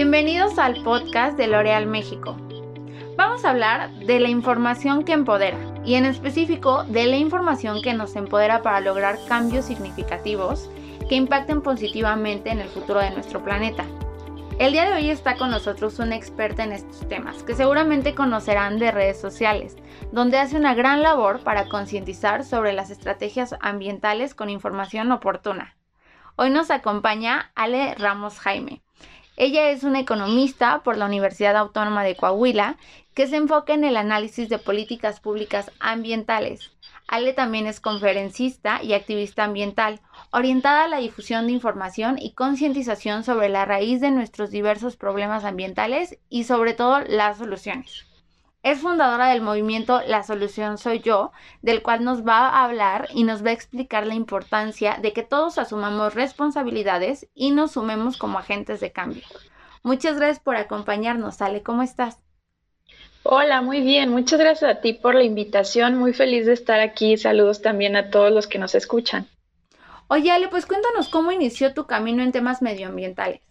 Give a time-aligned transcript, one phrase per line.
[0.00, 2.36] Bienvenidos al podcast de L'Oreal México.
[3.16, 7.94] Vamos a hablar de la información que empodera y en específico de la información que
[7.94, 10.70] nos empodera para lograr cambios significativos
[11.08, 13.86] que impacten positivamente en el futuro de nuestro planeta.
[14.60, 18.78] El día de hoy está con nosotros una experta en estos temas que seguramente conocerán
[18.78, 19.74] de redes sociales,
[20.12, 25.74] donde hace una gran labor para concientizar sobre las estrategias ambientales con información oportuna.
[26.36, 28.80] Hoy nos acompaña Ale Ramos Jaime.
[29.40, 32.76] Ella es una economista por la Universidad Autónoma de Coahuila
[33.14, 36.72] que se enfoca en el análisis de políticas públicas ambientales.
[37.06, 40.00] Ale también es conferencista y activista ambiental,
[40.32, 45.44] orientada a la difusión de información y concientización sobre la raíz de nuestros diversos problemas
[45.44, 48.07] ambientales y sobre todo las soluciones.
[48.62, 53.22] Es fundadora del movimiento La Solución Soy Yo, del cual nos va a hablar y
[53.22, 58.38] nos va a explicar la importancia de que todos asumamos responsabilidades y nos sumemos como
[58.38, 59.22] agentes de cambio.
[59.84, 62.18] Muchas gracias por acompañarnos, Ale, ¿cómo estás?
[63.22, 64.10] Hola, muy bien.
[64.10, 65.96] Muchas gracias a ti por la invitación.
[65.96, 67.16] Muy feliz de estar aquí.
[67.16, 69.28] Saludos también a todos los que nos escuchan.
[70.08, 73.42] Oye, Ale, pues cuéntanos cómo inició tu camino en temas medioambientales.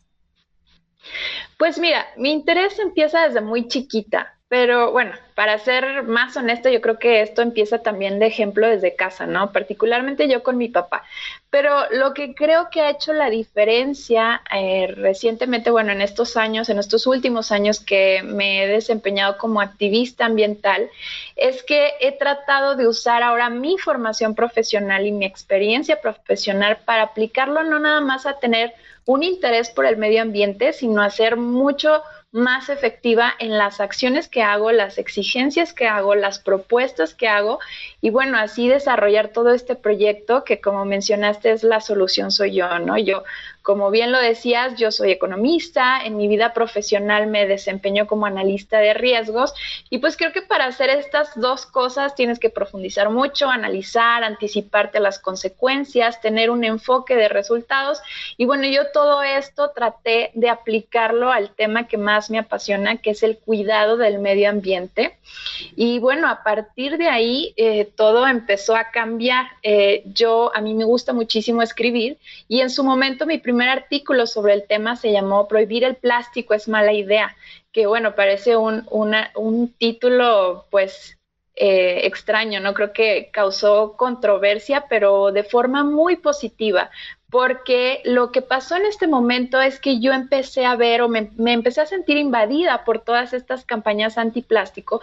[1.57, 4.36] Pues mira, mi interés empieza desde muy chiquita.
[4.49, 8.95] Pero bueno, para ser más honesto, yo creo que esto empieza también de ejemplo desde
[8.95, 9.51] casa, ¿no?
[9.51, 11.03] Particularmente yo con mi papá.
[11.51, 16.69] Pero lo que creo que ha hecho la diferencia eh, recientemente, bueno, en estos años,
[16.69, 20.89] en estos últimos años que me he desempeñado como activista ambiental,
[21.35, 27.03] es que he tratado de usar ahora mi formación profesional y mi experiencia profesional para
[27.03, 28.73] aplicarlo no nada más a tener
[29.05, 34.27] un interés por el medio ambiente, sino a hacer mucho más efectiva en las acciones
[34.27, 35.26] que hago, las exigencias
[35.73, 37.59] que hago, las propuestas que hago
[38.01, 42.79] y bueno, así desarrollar todo este proyecto que como mencionaste es la solución soy yo,
[42.79, 42.97] ¿no?
[42.97, 43.23] Yo
[43.67, 48.77] como bien lo decías, yo soy economista, en mi vida profesional me desempeño como analista
[48.77, 49.53] de riesgos
[49.89, 54.99] y pues creo que para hacer estas dos cosas tienes que profundizar mucho, analizar, anticiparte
[54.99, 57.99] a las consecuencias, tener un enfoque de resultados
[58.37, 63.09] y bueno, yo todo esto traté de aplicarlo al tema que más me apasiona, que
[63.09, 65.17] es el cuidado del medio ambiente.
[65.75, 69.47] Y bueno, a partir de ahí eh, todo empezó a cambiar.
[69.61, 73.69] Eh, yo, a mí me gusta muchísimo escribir y en su momento mi primer primer
[73.69, 77.35] artículo sobre el tema se llamó Prohibir el plástico es mala idea,
[77.71, 81.17] que bueno, parece un, un título pues
[81.55, 82.75] eh, extraño, ¿no?
[82.75, 86.91] Creo que causó controversia, pero de forma muy positiva,
[87.29, 91.29] porque lo que pasó en este momento es que yo empecé a ver o me,
[91.37, 95.01] empecé a sentir invadida por todas estas campañas antiplástico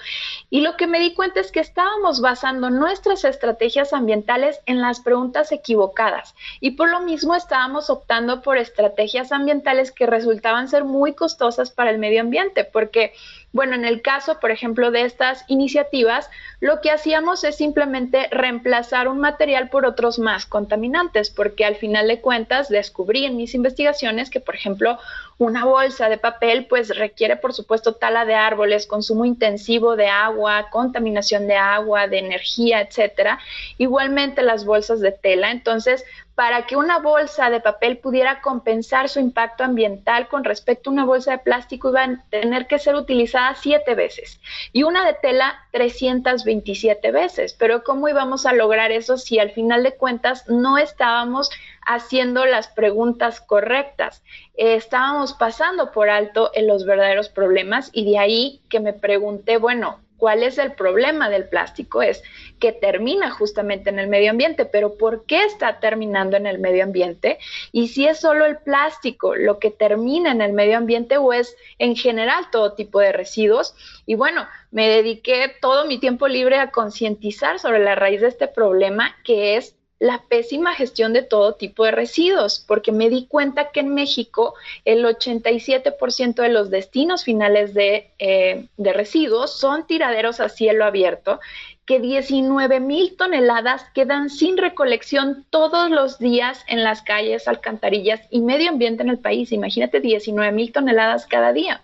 [0.48, 5.00] y lo que me di cuenta es que estábamos basando nuestras estrategias ambientales en las
[5.00, 11.12] preguntas equivocadas y por lo mismo estábamos optando por estrategias ambientales que resultaban ser muy
[11.12, 13.12] costosas para el medio ambiente, porque
[13.54, 16.28] bueno, en el caso, por ejemplo, de estas iniciativas,
[16.58, 22.08] lo que hacíamos es simplemente reemplazar un material por otros más contaminantes, porque al final
[22.08, 24.98] de cuentas descubrí en mis investigaciones que, por ejemplo,
[25.38, 30.68] una bolsa de papel pues requiere, por supuesto, tala de árboles, consumo intensivo de agua,
[30.70, 33.38] contaminación de agua, de energía, etcétera.
[33.78, 35.50] Igualmente las bolsas de tela.
[35.50, 40.92] Entonces, para que una bolsa de papel pudiera compensar su impacto ambiental con respecto a
[40.92, 44.40] una bolsa de plástico iba a tener que ser utilizada siete veces
[44.72, 47.54] y una de tela 327 veces.
[47.54, 51.50] Pero ¿cómo íbamos a lograr eso si al final de cuentas no estábamos
[51.86, 54.22] haciendo las preguntas correctas?
[54.56, 59.56] Eh, estábamos pasando por alto en los verdaderos problemas y de ahí que me pregunté,
[59.56, 62.00] bueno, ¿Cuál es el problema del plástico?
[62.00, 62.22] Es
[62.58, 66.84] que termina justamente en el medio ambiente, pero ¿por qué está terminando en el medio
[66.84, 67.38] ambiente?
[67.72, 71.56] Y si es solo el plástico lo que termina en el medio ambiente o es
[71.78, 73.74] en general todo tipo de residuos.
[74.06, 78.46] Y bueno, me dediqué todo mi tiempo libre a concientizar sobre la raíz de este
[78.46, 83.70] problema que es la pésima gestión de todo tipo de residuos, porque me di cuenta
[83.70, 84.52] que en México
[84.84, 91.40] el 87% de los destinos finales de, eh, de residuos son tiraderos a cielo abierto
[91.86, 98.40] que 19 mil toneladas quedan sin recolección todos los días en las calles, alcantarillas y
[98.40, 99.52] medio ambiente en el país.
[99.52, 101.82] Imagínate 19 mil toneladas cada día.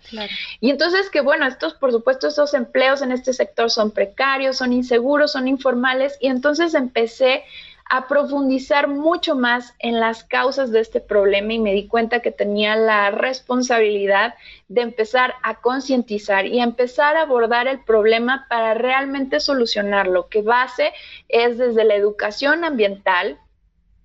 [0.59, 4.73] Y entonces que bueno, estos, por supuesto, estos empleos en este sector son precarios, son
[4.73, 6.17] inseguros, son informales.
[6.19, 7.43] Y entonces empecé
[7.93, 12.31] a profundizar mucho más en las causas de este problema y me di cuenta que
[12.31, 14.35] tenía la responsabilidad
[14.69, 20.93] de empezar a concientizar y empezar a abordar el problema para realmente solucionarlo, que base
[21.27, 23.37] es desde la educación ambiental,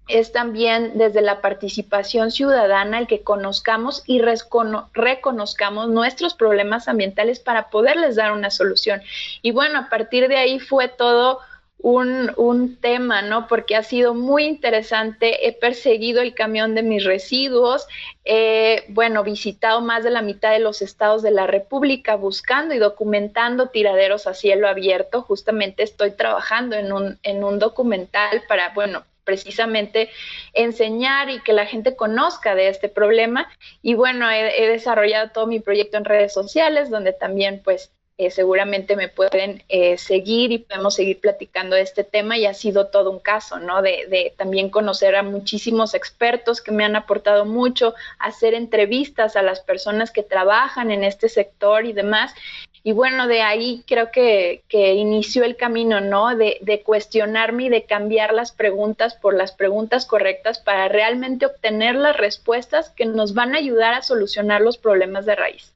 [0.09, 7.71] es también desde la participación ciudadana el que conozcamos y reconozcamos nuestros problemas ambientales para
[7.71, 9.01] poderles dar una solución.
[9.43, 11.39] Y bueno, a partir de ahí fue todo
[11.79, 13.47] un, tema, ¿no?
[13.47, 15.47] Porque ha sido muy interesante.
[15.47, 17.87] He perseguido el camión de mis residuos,
[18.25, 22.79] he, bueno, visitado más de la mitad de los estados de la República buscando y
[22.79, 25.23] documentando tiraderos a cielo abierto.
[25.23, 30.09] Justamente estoy trabajando en un, en un documental para, bueno, precisamente
[30.55, 33.49] enseñar y que la gente conozca de este problema.
[33.83, 38.31] Y bueno, he, he desarrollado todo mi proyecto en redes sociales, donde también pues eh,
[38.31, 42.87] seguramente me pueden eh, seguir y podemos seguir platicando de este tema y ha sido
[42.87, 43.83] todo un caso, ¿no?
[43.83, 49.43] De, de, también conocer a muchísimos expertos que me han aportado mucho, hacer entrevistas a
[49.43, 52.35] las personas que trabajan en este sector y demás.
[52.83, 56.35] Y bueno, de ahí creo que, que inició el camino, ¿no?
[56.35, 61.97] De, de cuestionarme y de cambiar las preguntas por las preguntas correctas para realmente obtener
[61.97, 65.76] las respuestas que nos van a ayudar a solucionar los problemas de raíz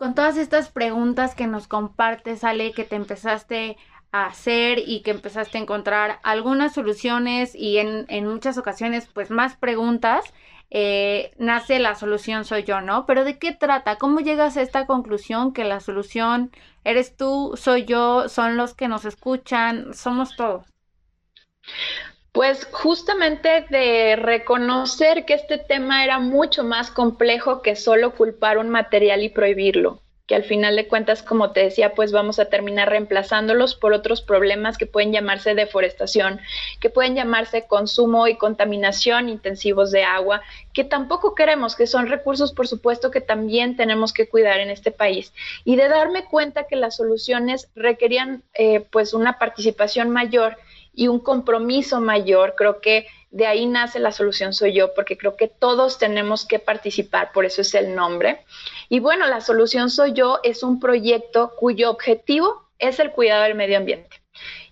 [0.00, 3.76] con todas estas preguntas que nos compartes, Ale, que te empezaste
[4.12, 9.30] a hacer y que empezaste a encontrar algunas soluciones y en, en muchas ocasiones pues
[9.30, 10.24] más preguntas,
[10.70, 13.04] eh, nace la solución soy yo, ¿no?
[13.04, 13.96] Pero ¿de qué trata?
[13.96, 16.50] ¿Cómo llegas a esta conclusión que la solución
[16.82, 20.64] eres tú, soy yo, son los que nos escuchan, somos todos?
[22.32, 28.70] Pues justamente de reconocer que este tema era mucho más complejo que solo culpar un
[28.70, 32.88] material y prohibirlo, que al final de cuentas, como te decía, pues vamos a terminar
[32.88, 36.40] reemplazándolos por otros problemas que pueden llamarse deforestación,
[36.80, 40.40] que pueden llamarse consumo y contaminación intensivos de agua,
[40.72, 44.92] que tampoco queremos, que son recursos, por supuesto, que también tenemos que cuidar en este
[44.92, 45.32] país.
[45.64, 50.56] Y de darme cuenta que las soluciones requerían eh, pues una participación mayor
[50.92, 52.54] y un compromiso mayor.
[52.56, 56.58] Creo que de ahí nace la solución soy yo, porque creo que todos tenemos que
[56.58, 58.44] participar, por eso es el nombre.
[58.88, 63.54] Y bueno, la solución soy yo es un proyecto cuyo objetivo es el cuidado del
[63.54, 64.19] medio ambiente.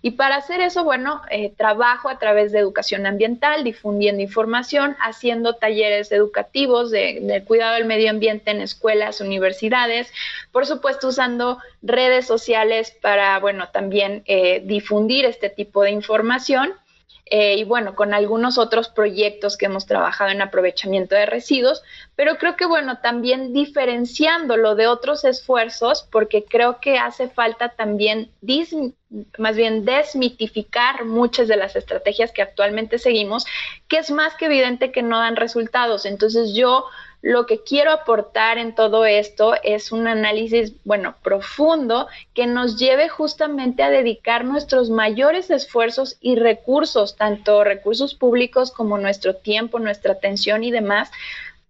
[0.09, 5.57] Y para hacer eso, bueno, eh, trabajo a través de educación ambiental, difundiendo información, haciendo
[5.57, 10.11] talleres educativos de, cuidado del medio ambiente en escuelas, universidades,
[10.51, 16.73] por supuesto usando redes sociales para, bueno, también eh, difundir este tipo de información.
[17.31, 21.83] Eh, y bueno, con algunos otros proyectos que hemos trabajado en aprovechamiento de residuos,
[22.17, 28.31] pero creo que bueno, también diferenciándolo de otros esfuerzos, porque creo que hace falta también
[29.37, 33.45] más bien desmitificar muchas de las estrategias que actualmente seguimos,
[33.89, 36.07] que es más que evidente que no dan resultados.
[36.07, 36.87] Entonces yo
[37.21, 43.09] lo que quiero aportar en todo esto es un análisis, bueno, profundo que nos lleve
[43.09, 50.13] justamente a dedicar nuestros mayores esfuerzos y recursos, tanto recursos públicos como nuestro tiempo, nuestra
[50.13, 51.11] atención y demás,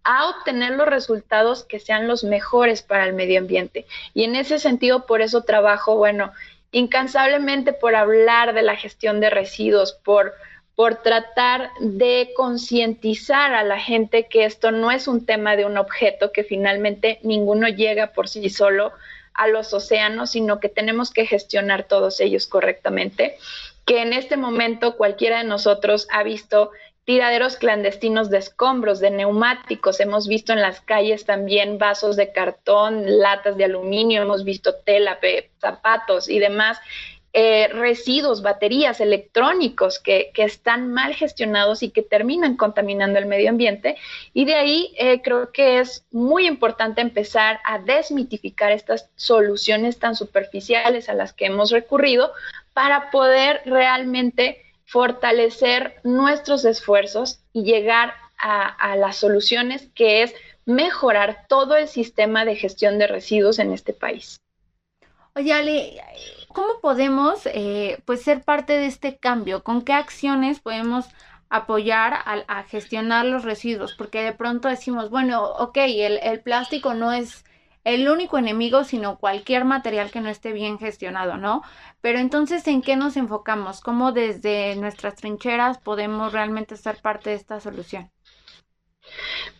[0.04, 3.86] a obtener los resultados que sean los mejores para el medio ambiente.
[4.14, 6.32] Y en ese sentido, por eso trabajo, bueno,
[6.72, 10.34] incansablemente por hablar de la gestión de residuos, por
[10.78, 15.76] por tratar de concientizar a la gente que esto no es un tema de un
[15.76, 18.92] objeto, que finalmente ninguno llega por sí solo
[19.34, 23.38] a los océanos, sino que tenemos que gestionar todos ellos correctamente,
[23.86, 26.70] que en este momento cualquiera de nosotros ha visto
[27.02, 33.02] tiraderos clandestinos de escombros, de neumáticos, hemos visto en las calles también vasos de cartón,
[33.18, 35.18] latas de aluminio, hemos visto tela,
[35.58, 36.78] zapatos y demás
[37.34, 43.96] eh, residuos, baterías electrónicos que, están mal gestionados y que terminan contaminando el medio ambiente.
[44.32, 50.14] Y de ahí eh, creo que es muy importante empezar a desmitificar estas soluciones tan
[50.14, 52.32] superficiales a las que hemos recurrido
[52.72, 61.46] para poder realmente fortalecer nuestros esfuerzos y llegar a, a las soluciones que es mejorar
[61.46, 64.40] todo el sistema de gestión de residuos en este país.
[65.34, 66.02] Oye, Ale,
[66.58, 69.62] ¿cómo podemos eh, pues ser parte de este cambio?
[69.62, 71.08] ¿Con qué acciones podemos
[71.50, 73.94] apoyar a, gestionar los residuos?
[73.94, 77.44] Porque de pronto decimos, bueno, ok, el, el plástico no es
[77.84, 81.62] el único enemigo, sino cualquier material que no esté bien gestionado, ¿no?
[82.00, 83.80] Pero entonces, ¿en qué nos enfocamos?
[83.80, 88.10] ¿Cómo desde nuestras trincheras podemos realmente ser parte de esta solución?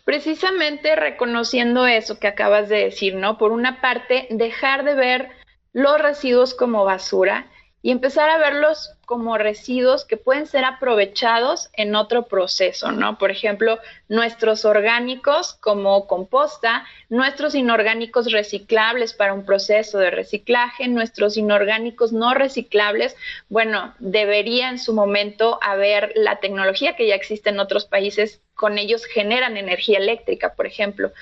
[0.03, 3.37] Precisamente reconociendo eso que acabas de decir, ¿no?
[3.37, 5.38] Por una parte, dejar de ver
[5.73, 7.47] los residuos como basura
[7.81, 13.17] y empezar a verlos como residuos que pueden ser aprovechados en otro proceso, ¿no?
[13.17, 21.37] Por ejemplo, nuestros orgánicos como composta, nuestros inorgánicos reciclables para un proceso de reciclaje, nuestros
[21.37, 23.15] inorgánicos no reciclables,
[23.47, 28.77] bueno, debería en su momento haber la tecnología que ya existe en otros países con
[28.77, 31.13] ellos generan energía eléctrica, por ejemplo.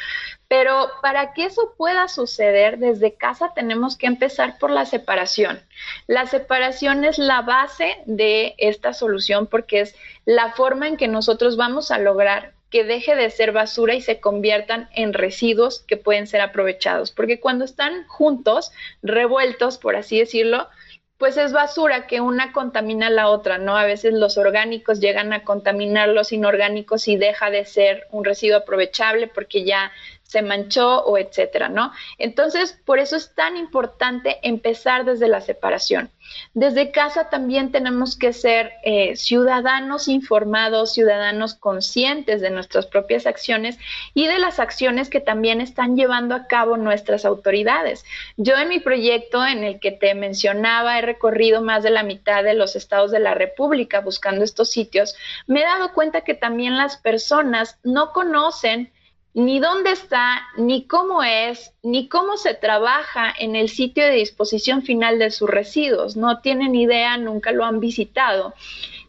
[0.47, 5.61] Pero para que eso pueda suceder, desde casa tenemos que empezar por la separación.
[6.07, 11.57] La separación es la base de esta solución porque es la forma en que nosotros
[11.57, 16.25] vamos a lograr que deje de ser basura y se conviertan en residuos que pueden
[16.25, 17.11] ser aprovechados.
[17.11, 18.71] Porque cuando están juntos,
[19.03, 20.69] revueltos, por así decirlo,
[21.17, 23.75] pues es basura que una contamina a la otra, ¿no?
[23.75, 28.57] A veces los orgánicos llegan a contaminar los inorgánicos y deja de ser un residuo
[28.57, 29.91] aprovechable porque ya
[30.27, 31.91] se manchó o etcétera, ¿no?
[32.17, 36.11] Entonces, por eso es tan importante empezar desde la separación.
[36.53, 43.77] Desde casa también tenemos que ser eh, ciudadanos informados, ciudadanos conscientes de nuestras propias acciones
[44.13, 48.03] y de las acciones que también están llevando a cabo nuestras autoridades.
[48.35, 52.43] Yo en mi proyecto en el que te mencionaba he recorrido más de la mitad
[52.43, 55.15] de los estados de la República buscando estos sitios,
[55.47, 58.91] me he dado cuenta que también las personas no conocen
[59.37, 64.81] ni dónde está, ni cómo es, ni cómo se trabaja en el sitio de disposición
[64.81, 66.17] final de sus residuos.
[66.17, 68.55] No tienen idea, nunca lo han visitado.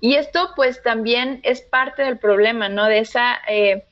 [0.03, 2.85] Y esto pues también es parte del problema, ¿no?
[2.85, 3.87] De esa eh,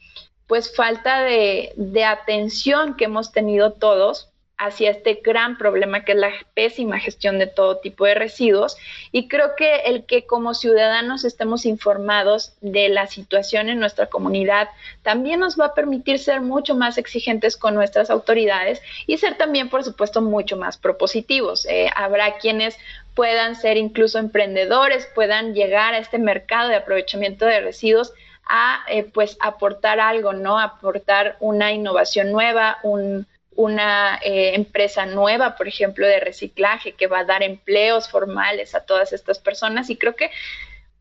[0.46, 6.18] pues falta de, de atención que hemos tenido todos hacia este gran problema que es
[6.18, 8.78] la pésima gestión de todo tipo de residuos
[9.12, 14.68] y creo que el que como ciudadanos estemos informados de la situación en nuestra comunidad
[15.02, 19.68] también nos va a permitir ser mucho más exigentes con nuestras autoridades y ser también
[19.68, 21.66] por supuesto mucho más propositivos.
[21.66, 22.78] Eh, habrá quienes
[23.14, 28.12] puedan ser incluso emprendedores, puedan llegar a este mercado de aprovechamiento de residuos
[28.48, 30.58] a eh, pues aportar algo, ¿no?
[30.58, 37.20] Aportar una innovación nueva, un una eh, empresa nueva, por ejemplo, de reciclaje que va
[37.20, 40.30] a dar empleos formales a todas estas personas y creo que,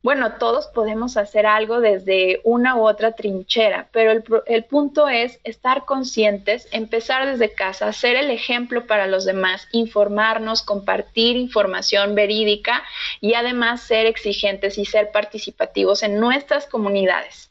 [0.02, 5.40] bueno, todos podemos hacer algo desde una u otra trinchera, pero el, el punto es
[5.44, 12.84] estar conscientes, empezar desde casa, ser el ejemplo para los demás, informarnos, compartir información verídica
[13.20, 17.50] y además ser exigentes y ser participativos en nuestras comunidades.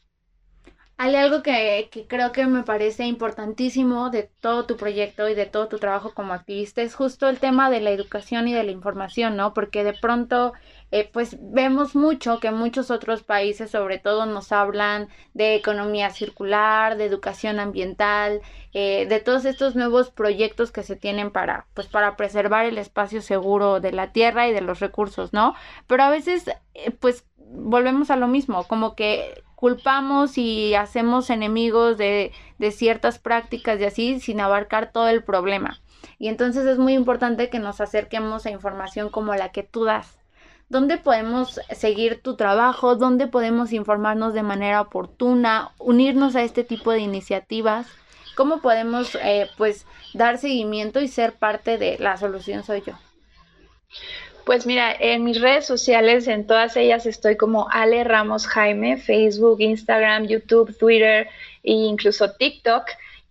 [0.97, 5.45] Hay algo que, que, creo que me parece importantísimo de todo tu proyecto y de
[5.45, 8.71] todo tu trabajo como activista es justo el tema de la educación y de la
[8.71, 9.53] información, ¿no?
[9.53, 10.53] Porque de pronto,
[10.91, 16.95] eh, pues vemos mucho que muchos otros países sobre todo nos hablan de economía circular,
[16.95, 18.39] de educación ambiental,
[18.73, 23.21] eh, de todos estos nuevos proyectos que se tienen para, pues para preservar el espacio
[23.21, 25.55] seguro de la tierra y de los recursos, ¿no?
[25.87, 31.97] Pero a veces, eh, pues volvemos a lo mismo, como que culpamos y hacemos enemigos
[31.97, 35.81] de, de ciertas prácticas y así sin abarcar todo el problema.
[36.19, 40.19] Y entonces es muy importante que nos acerquemos a información como la que tú das.
[40.69, 42.95] ¿Dónde podemos seguir tu trabajo?
[42.95, 45.71] ¿Dónde podemos informarnos de manera oportuna?
[45.79, 47.87] ¿Unirnos a este tipo de iniciativas?
[48.35, 52.93] ¿Cómo podemos eh, pues dar seguimiento y ser parte de la solución soy yo?
[54.45, 59.59] Pues mira, en mis redes sociales, en todas ellas estoy como Ale Ramos Jaime, Facebook,
[59.59, 61.27] Instagram, YouTube, Twitter
[61.63, 62.83] e incluso TikTok.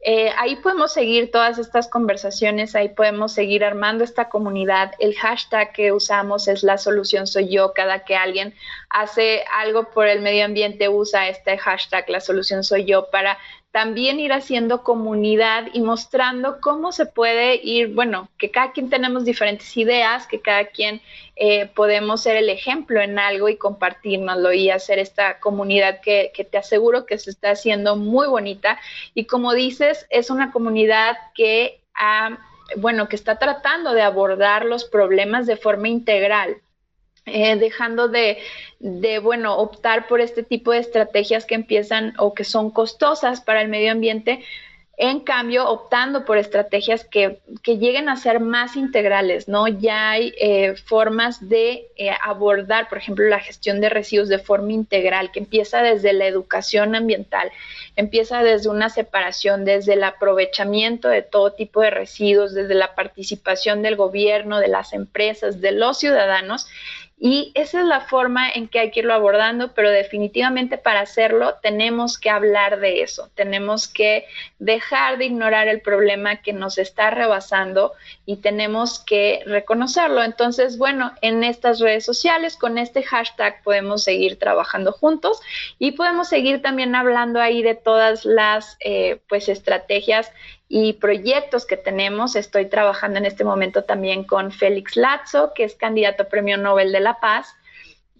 [0.07, 4.91] Eh, ahí podemos seguir todas estas conversaciones, ahí podemos seguir armando esta comunidad.
[4.99, 7.73] El hashtag que usamos es la solución soy yo.
[7.75, 8.53] Cada que alguien
[8.91, 13.39] hace algo por el medio ambiente usa este hashtag la solución soy yo para
[13.75, 19.25] también ir haciendo comunidad y mostrando cómo se puede ir, bueno, que cada quien tenemos
[19.25, 21.03] diferentes ideas, que cada quien
[21.35, 26.45] eh, podemos ser el ejemplo en algo y compartirnoslo y hacer esta comunidad que, que
[26.45, 28.79] te aseguro que se está haciendo muy bonita.
[29.13, 31.81] Y como dices, es una comunidad que
[32.77, 36.59] bueno, que está tratando de abordar los problemas de forma integral.
[37.27, 38.37] Eh, dejando de,
[38.81, 43.63] de, bueno, optar por este tipo de estrategias que empiezan o que son costosas para
[43.63, 44.45] el medio ambiente,
[44.97, 49.67] en cambio, optando por estrategias que, que, lleguen a ser más integrales, ¿no?
[49.67, 54.73] Ya hay eh, formas de eh, abordar, por ejemplo, la gestión de residuos de forma
[54.73, 57.51] integral, que empieza desde la educación ambiental,
[57.97, 63.83] empieza desde una separación, desde el aprovechamiento de todo tipo de residuos, desde la participación
[63.83, 66.69] del gobierno, de las empresas, de los ciudadanos,
[67.17, 71.55] Y esa es la forma en que hay que irlo abordando, pero definitivamente para hacerlo
[71.63, 74.27] tenemos que hablar de eso, tenemos que
[74.59, 77.93] dejar de ignorar el problema que nos está rebasando
[78.27, 80.25] y tenemos que reconocerlo.
[80.25, 85.41] Entonces, bueno, en estas redes sociales, con este hashtag podemos seguir trabajando juntos
[85.79, 90.33] y podemos seguir también hablando ahí de todas las eh, pues estrategias
[90.69, 92.37] y proyectos que tenemos.
[92.37, 96.93] Estoy trabajando en este momento también con Félix Lazo, que es candidato a Premio Nobel
[96.93, 97.55] de la Paz,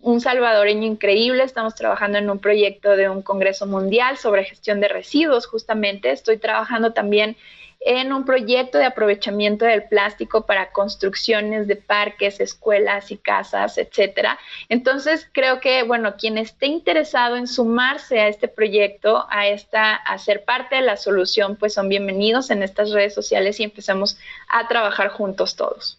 [0.01, 1.43] un salvadoreño increíble.
[1.43, 6.11] Estamos trabajando en un proyecto de un Congreso Mundial sobre gestión de residuos, justamente.
[6.11, 7.37] Estoy trabajando también
[7.85, 14.39] en un proyecto de aprovechamiento del plástico para construcciones de parques, escuelas y casas, etcétera.
[14.71, 20.19] Entonces, creo que, bueno, quien esté interesado en sumarse a este proyecto, a esta, a
[20.19, 24.67] ser parte de la solución, pues son bienvenidos en estas redes sociales y empezamos a
[24.67, 25.99] trabajar juntos todos.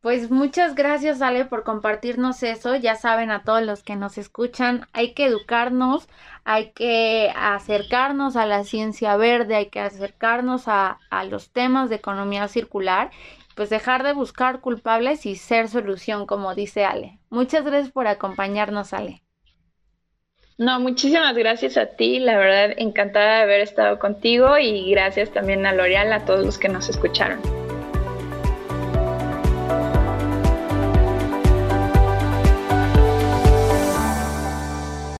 [0.00, 2.76] Pues muchas gracias, Ale, por compartirnos eso.
[2.76, 6.08] Ya saben a todos los que nos escuchan, hay que educarnos,
[6.44, 11.96] hay que acercarnos a la ciencia verde, hay que acercarnos a, a los temas de
[11.96, 13.10] economía circular,
[13.56, 17.18] pues dejar de buscar culpables y ser solución, como dice Ale.
[17.28, 19.22] Muchas gracias por acompañarnos, Ale.
[20.58, 25.66] No, muchísimas gracias a ti, la verdad encantada de haber estado contigo y gracias también
[25.66, 27.67] a L'Oreal, a todos los que nos escucharon.